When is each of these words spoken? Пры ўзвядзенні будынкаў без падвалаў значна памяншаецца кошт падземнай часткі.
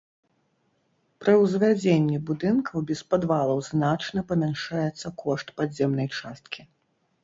Пры 1.23 1.35
ўзвядзенні 1.41 2.17
будынкаў 2.31 2.77
без 2.93 3.05
падвалаў 3.13 3.63
значна 3.71 4.19
памяншаецца 4.35 5.07
кошт 5.25 5.47
падземнай 5.61 6.15
часткі. 6.21 6.61